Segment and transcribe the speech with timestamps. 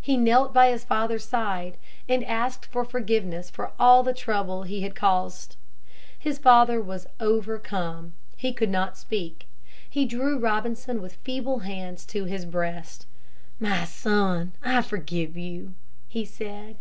[0.00, 1.76] He knelt by his father's side
[2.08, 5.56] and asked forgiveness for all the trouble he had caused.
[6.16, 8.12] His father was overcome.
[8.36, 9.48] He could not speak.
[9.90, 13.06] He drew Robinson with feeble hands to his breast.
[13.58, 15.74] "My son, I forgive you,"
[16.06, 16.76] he said.